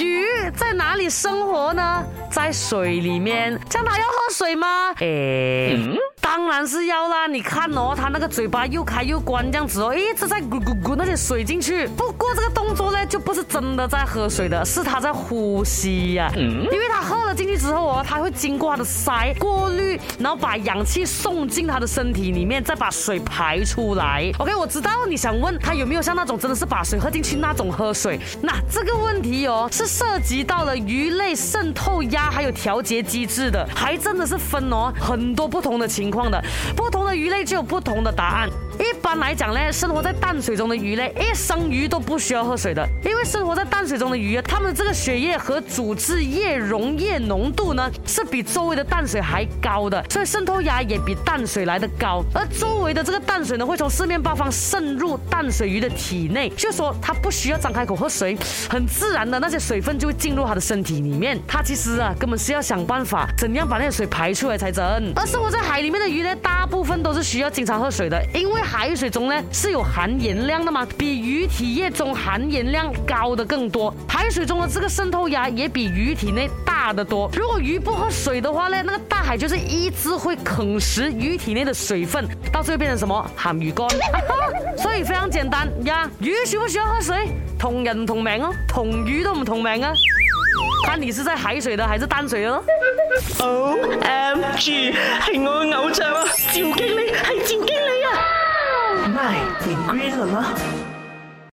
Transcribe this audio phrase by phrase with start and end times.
[0.00, 0.04] 理。
[0.04, 0.26] 鱼
[0.56, 2.04] 在哪里生活呢？
[2.32, 3.56] 在水里面。
[3.70, 4.66] 青蛙要喝水吗？
[4.98, 5.78] 诶。
[6.36, 11.86] 当然是要啦，你看哦，它那个嘴巴又开又关这样子哦，一直在咕咕咕那些水进去。
[11.96, 16.28] 不过这个动作呢，就不是真的在喝水的，是它在呼吸呀。
[16.36, 16.62] 嗯。
[16.72, 24.28] 因为它喝了进去之后哦，它会经过它的鳃过滤，然后把氧气送进它的身体里面，再把水排出来。
[24.40, 28.18] OK，我知道你想问它有没有像那种真的是把水喝进去那种喝水。
[28.42, 36.23] 那这个问题哦，是涉及到了鱼类渗透压还有调节机制的，还真的是分哦很多不同的情况。
[36.30, 36.42] 的
[36.76, 38.48] 不同的鱼类就有不同的答案。
[38.78, 52.24] 一般来讲呢，生活在淡水中的鱼类一生鱼都不需要喝水的，因为生活在淡水中的鱼，它们这个血液和组织液溶液浓度呢是比周围的淡水还高的，所以渗透压也比淡水来的高。
[52.34, 58.36] 而周围的这个淡水呢会从四面八方渗入淡水鱼的体内，就说它不需要张开口喝水，
[58.68, 61.40] 很自然的那些水分就会进入它的身体里面。
[61.46, 64.84] 它其实啊根本是要想办法怎样把那些水排出来才成。
[65.14, 66.13] 而生活在海里面的。
[66.14, 77.28] 鱼呢，大部分都是需要经常喝水的，因为海水中呢是有含盐量的嘛，比鱼体液中含盐量高的更多，海水中的这个渗透压也比鱼体内大的多。
[77.34, 83.30] 如果鱼不喝水的话呢，那个大海就是一直会啃食鱼体内的水分，到最后变成什么？
[83.36, 83.84] 咸鱼干。
[84.78, 87.26] 所以非常简单呀，鱼需不需要喝水？
[87.58, 89.92] 同人同名哦，同鱼都唔同名啊。
[90.86, 92.62] 那你是在海水的还是淡水哦
[93.40, 96.24] ？O M G，系我偶像啊！
[96.52, 100.44] 赵经理，系赵经理啊！y 你归了吗？